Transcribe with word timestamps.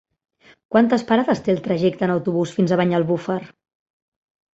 Quantes 0.75 1.03
parades 1.09 1.41
té 1.47 1.53
el 1.53 1.61
trajecte 1.67 2.03
en 2.07 2.13
autobús 2.13 2.55
fins 2.57 2.73
a 2.73 2.79
Banyalbufar? 2.81 3.37